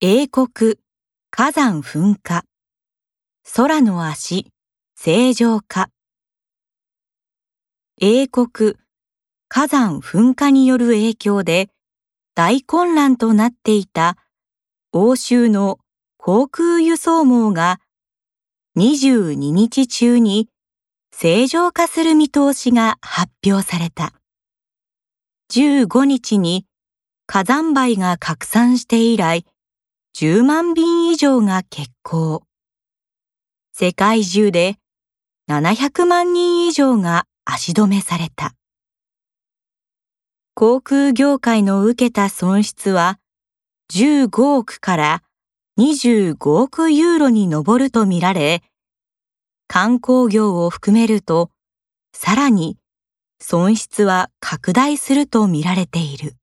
[0.00, 0.46] 英国
[1.32, 2.44] 火山噴火
[3.42, 4.46] 空の足
[4.94, 5.90] 正常化
[8.00, 8.76] 英国
[9.48, 11.70] 火山噴火による影響で
[12.36, 14.16] 大混乱となっていた
[14.92, 15.80] 欧州の
[16.16, 17.80] 航空輸送網が
[18.76, 20.48] 22日中に
[21.12, 24.12] 正常化する見通しが発表された。
[25.52, 26.66] 15日に
[27.26, 29.44] 火山灰が拡散して以来、
[30.20, 32.42] 10万便以上が欠航。
[33.72, 34.74] 世界中で
[35.48, 38.56] 700万人以上が足止めされた。
[40.54, 43.20] 航空業界の受けた損失は
[43.92, 45.22] 15億から
[45.78, 48.64] 25億ユーロに上るとみられ、
[49.68, 51.52] 観光業を含めると、
[52.12, 52.76] さらに
[53.40, 56.34] 損失は拡大するとみられている。